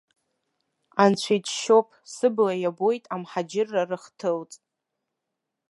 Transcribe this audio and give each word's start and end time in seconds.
Анцәа 1.03 1.33
иџьшьоуп, 1.37 1.87
сыбла 2.13 2.53
иабоит 2.57 3.03
амҳаџьыраа 3.13 3.89
рыхҭылҵ. 3.89 4.53